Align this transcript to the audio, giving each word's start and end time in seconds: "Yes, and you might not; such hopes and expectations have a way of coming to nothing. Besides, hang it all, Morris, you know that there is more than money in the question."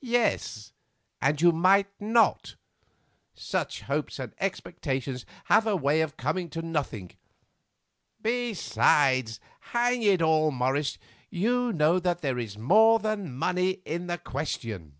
"Yes, 0.00 0.72
and 1.20 1.42
you 1.42 1.52
might 1.52 1.90
not; 2.00 2.56
such 3.34 3.82
hopes 3.82 4.18
and 4.18 4.34
expectations 4.40 5.26
have 5.52 5.66
a 5.66 5.76
way 5.76 6.00
of 6.00 6.16
coming 6.16 6.48
to 6.48 6.62
nothing. 6.62 7.10
Besides, 8.22 9.40
hang 9.74 10.02
it 10.02 10.22
all, 10.22 10.50
Morris, 10.50 10.96
you 11.28 11.70
know 11.70 11.98
that 12.00 12.22
there 12.22 12.38
is 12.38 12.56
more 12.56 12.98
than 12.98 13.36
money 13.36 13.82
in 13.84 14.06
the 14.06 14.16
question." 14.16 14.96